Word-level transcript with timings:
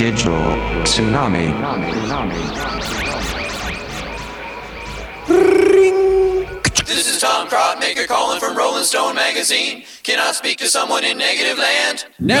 Digital 0.00 0.32
Tsunami. 0.88 1.52
This 6.86 7.06
is 7.06 7.20
Tom 7.20 7.46
Maker 7.78 8.06
calling 8.06 8.40
from 8.40 8.56
Rolling 8.56 8.84
Stone 8.84 9.14
magazine. 9.14 9.84
Can 10.02 10.18
I 10.18 10.32
speak 10.32 10.56
to 10.60 10.68
someone 10.68 11.04
in 11.04 11.18
Negativland? 11.18 12.06
No! 12.18 12.38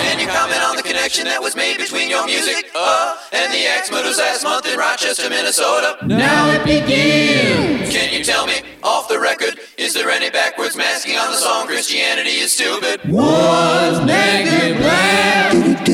Can 0.00 0.18
you 0.18 0.26
comment 0.26 0.60
on 0.64 0.74
the 0.74 0.82
connection 0.82 1.24
that 1.26 1.40
was 1.40 1.54
made 1.54 1.76
between 1.76 2.10
your 2.10 2.26
music, 2.26 2.68
uh, 2.74 3.16
and 3.32 3.52
the 3.52 3.64
X-Murders 3.78 4.18
last 4.18 4.42
month 4.42 4.66
in 4.66 4.76
Rochester, 4.76 5.30
Minnesota? 5.30 6.04
Now 6.04 6.50
it 6.50 6.64
begins! 6.64 7.92
Can 7.94 8.12
you 8.12 8.24
tell 8.24 8.44
me, 8.44 8.54
off 8.82 9.08
the 9.08 9.20
record, 9.20 9.60
is 9.78 9.94
there 9.94 10.10
any 10.10 10.30
backwards 10.30 10.76
masking 10.76 11.16
on 11.16 11.30
the 11.30 11.36
song 11.36 11.68
Christianity 11.68 12.40
is 12.40 12.50
Stupid? 12.52 13.04
Was 13.08 14.00
Negativland? 14.00 15.91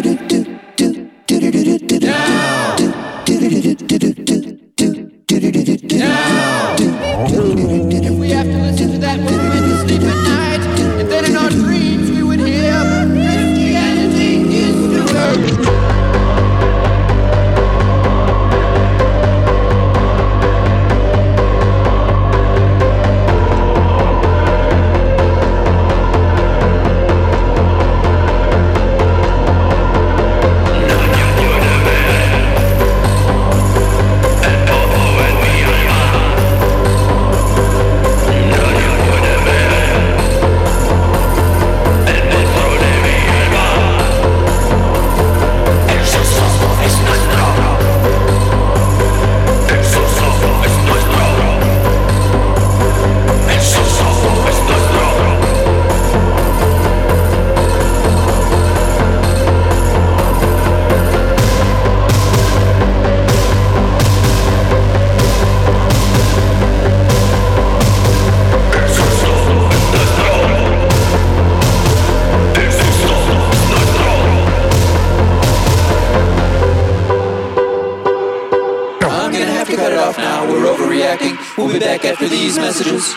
We'll 81.57 81.73
be 81.73 81.79
back 81.79 82.05
after 82.05 82.29
these 82.29 82.57
messages. 82.57 83.15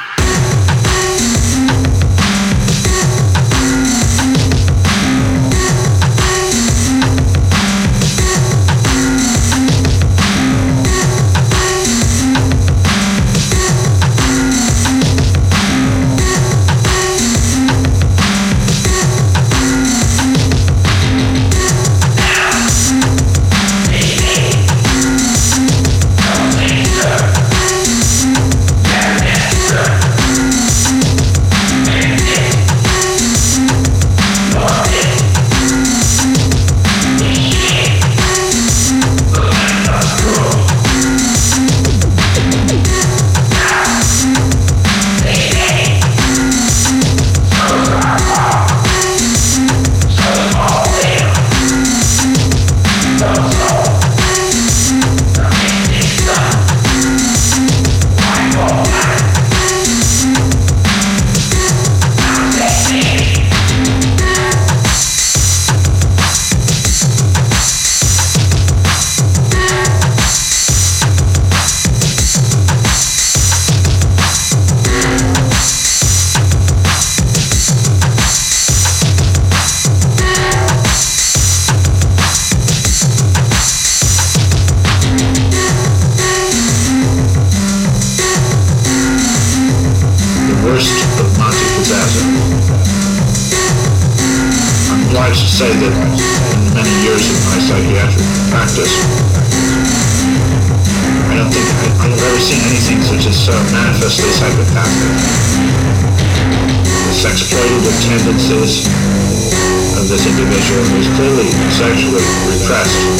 Are 112.81 113.13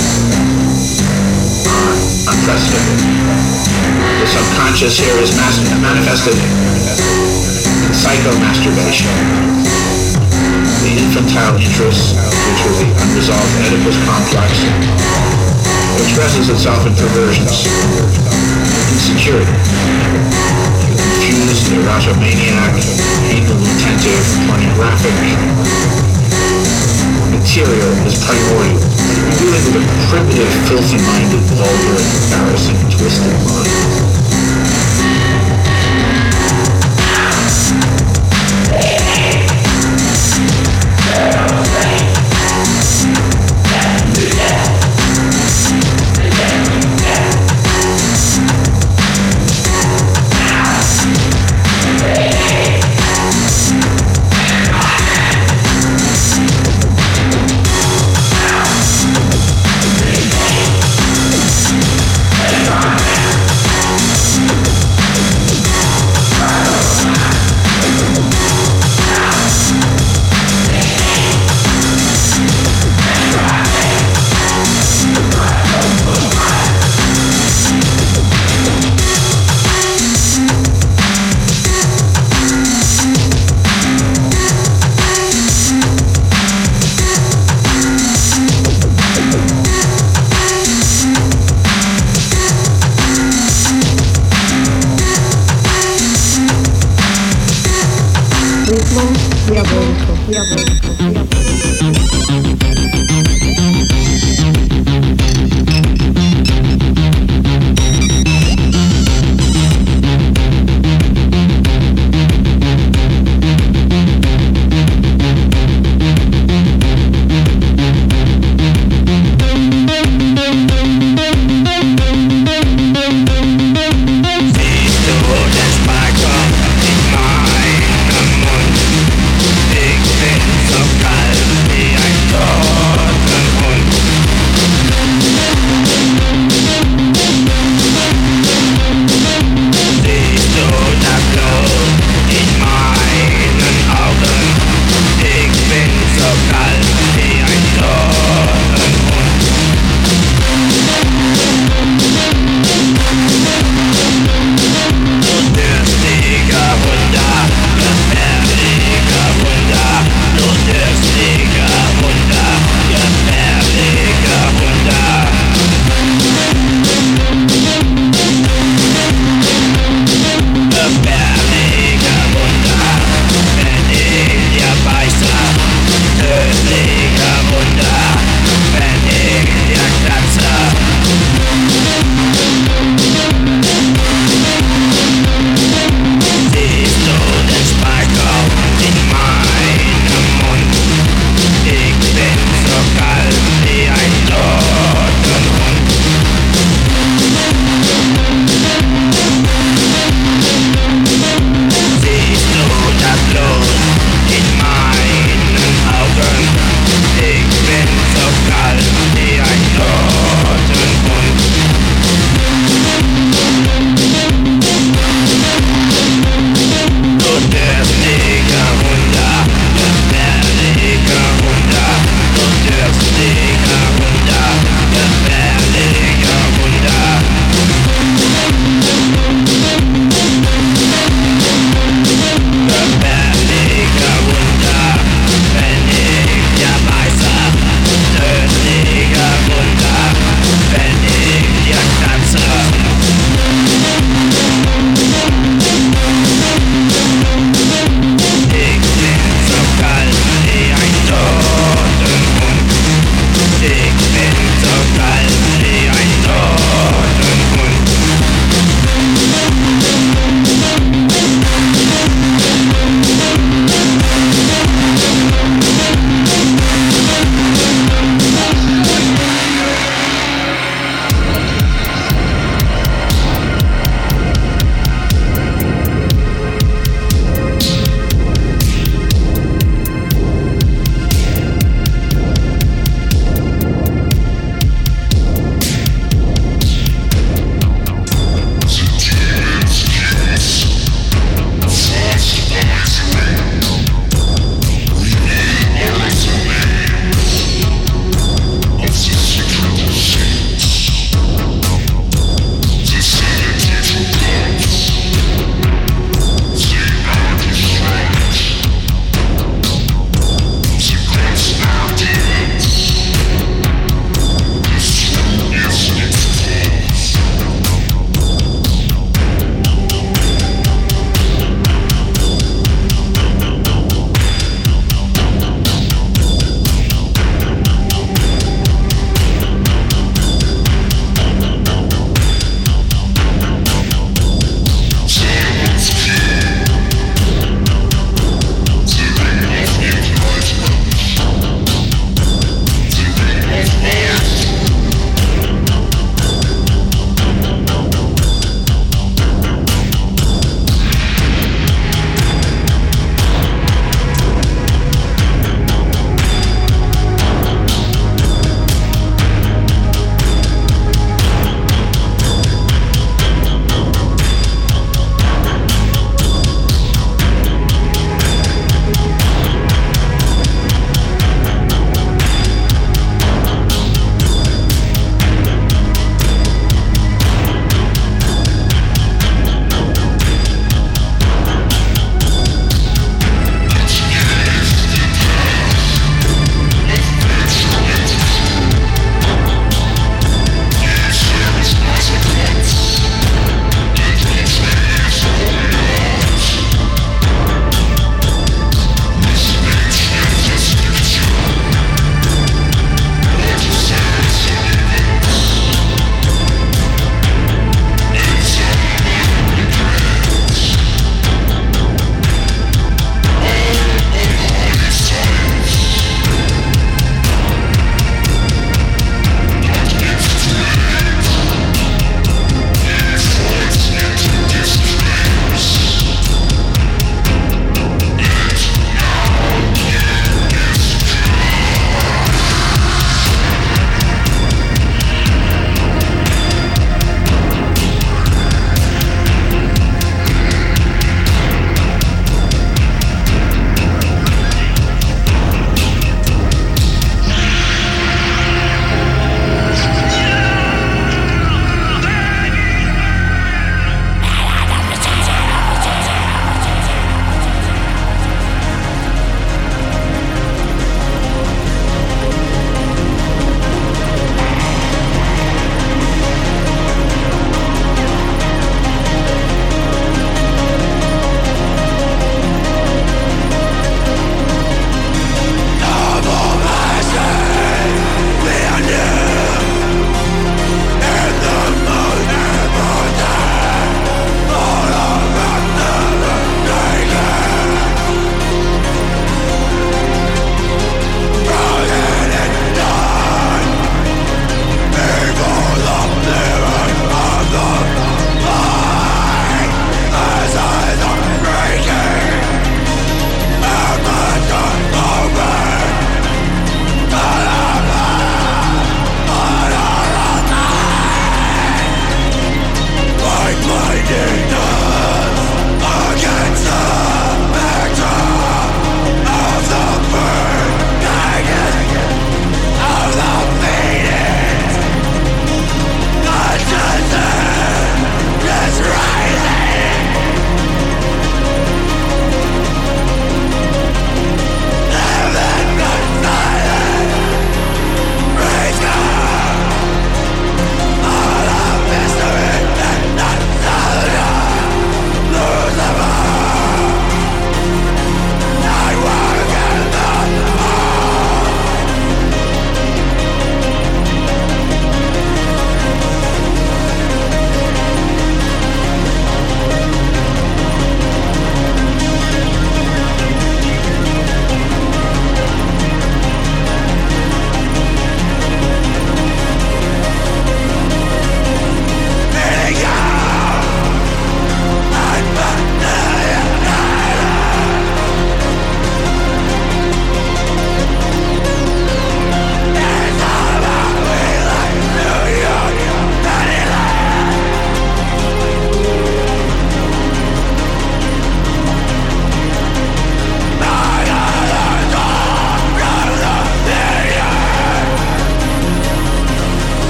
unprecedented. 2.34 2.98
The 4.18 4.26
subconscious 4.26 4.98
here 4.98 5.14
is 5.22 5.38
manifested 5.38 6.34
in 6.34 6.50
psychomasturbation. 7.94 9.06
The 10.82 10.92
infantile 10.98 11.62
interests, 11.62 12.18
which 12.18 12.62
are 12.66 12.76
the 12.82 12.90
unresolved 13.06 13.54
Oedipus 13.62 13.98
complex, 14.10 14.50
expresses 16.02 16.50
itself 16.50 16.82
in 16.88 16.94
perversions, 16.98 17.70
insecurity, 18.98 19.54
confused 20.90 21.70
erotomaniac, 21.70 22.82
anal 23.30 23.62
retentive, 23.62 24.26
pornographic, 24.50 25.14
material 27.30 27.92
is 28.06 28.16
primordial. 28.24 28.91
Dealing 29.12 29.52
with 29.52 29.76
a 29.76 30.08
primitive, 30.08 30.54
filthy-minded, 30.70 31.42
vulgar, 31.52 32.00
embarrassing, 32.24 32.80
twisted 32.90 33.34
mind. 33.46 34.11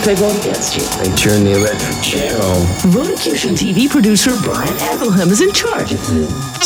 What 0.00 0.16
happens 0.16 0.30
they 0.30 0.40
against 0.40 0.76
you? 0.78 0.82
They 1.04 1.14
turn 1.14 1.44
the 1.44 1.52
electric 1.52 2.02
chair 2.02 2.34
on. 2.42 2.66
Voticution 2.90 3.54
TV 3.54 3.86
producer 3.86 4.30
Brian 4.42 4.74
Evelham 4.78 5.30
is 5.30 5.42
in 5.42 5.52
charge 5.52 5.92
of 5.92 6.06
this. 6.06 6.59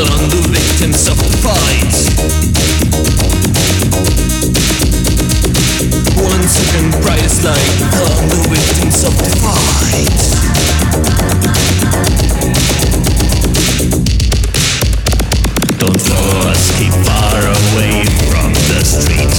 On 0.00 0.06
the 0.06 0.40
victims 0.48 1.08
of 1.08 1.18
fights. 1.44 2.08
One 6.16 6.42
second 6.48 7.02
brightest 7.02 7.44
light 7.44 7.76
On 8.00 8.28
the 8.32 8.40
victims 8.48 9.04
of 9.04 9.12
the 9.20 9.28
fight. 9.44 10.20
Don't 15.76 16.00
throw 16.00 16.48
us 16.48 16.64
keep 16.78 16.96
far 17.04 17.36
away 17.36 18.00
from 18.32 18.56
the 18.72 18.80
street. 18.80 19.36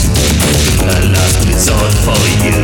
The 0.77 1.09
last 1.09 1.41
resort 1.49 1.93
for 2.05 2.21
you. 2.45 2.61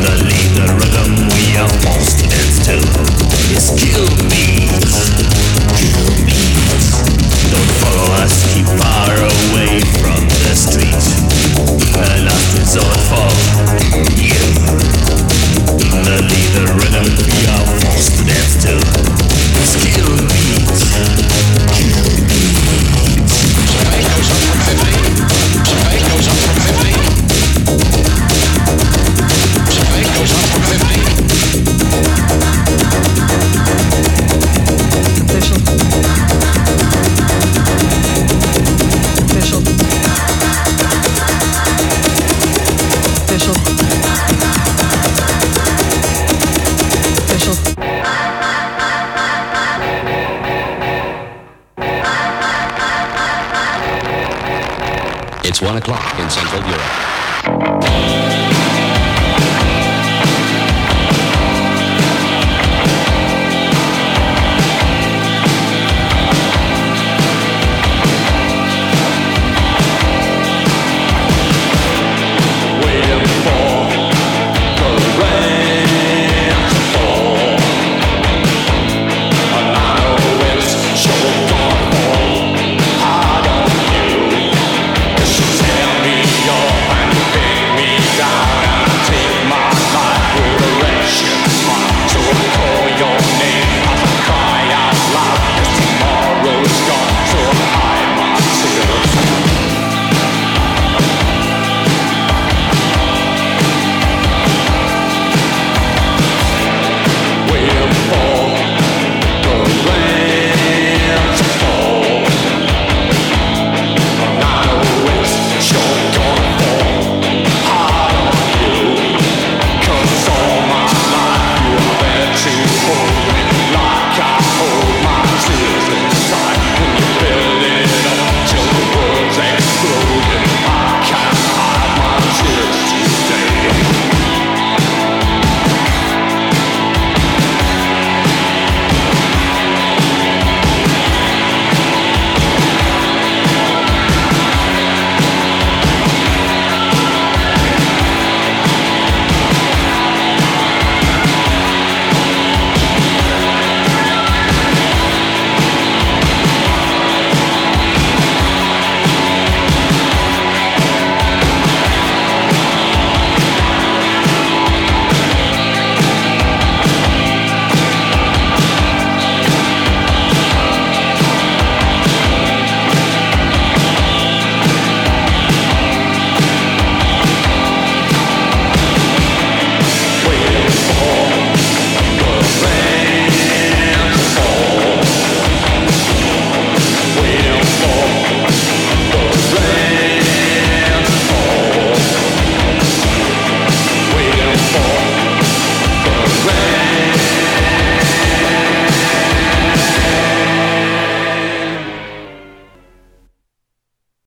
The 0.00 0.14
leader 0.24 0.72
of 0.72 0.88
them 0.96 1.28
we 1.36 1.44
are 1.60 1.68
forced 1.84 2.24
to 2.64 2.76
is 3.52 3.68
kill 3.78 4.08
me. 4.30 4.55